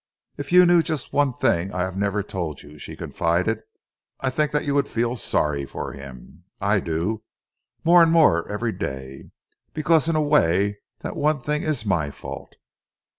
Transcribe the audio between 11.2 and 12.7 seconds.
thing is my fault."